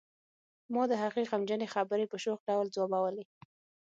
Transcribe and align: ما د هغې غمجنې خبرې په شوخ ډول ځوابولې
ما 0.73 0.83
د 0.91 0.93
هغې 1.03 1.23
غمجنې 1.31 1.67
خبرې 1.73 2.05
په 2.11 2.17
شوخ 2.23 2.39
ډول 2.47 2.65
ځوابولې 2.75 3.23